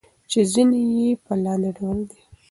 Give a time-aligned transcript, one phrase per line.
[0.29, 2.21] چې ځينې يې په لاندې ډول دي: